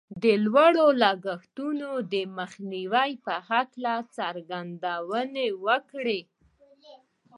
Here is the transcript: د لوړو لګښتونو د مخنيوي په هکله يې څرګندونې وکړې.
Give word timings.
د 0.23 0.25
لوړو 0.45 0.87
لګښتونو 1.03 1.89
د 2.13 2.15
مخنيوي 2.37 3.11
په 3.25 3.33
هکله 3.49 3.95
يې 4.01 4.05
څرګندونې 4.17 5.47
وکړې. 5.65 6.19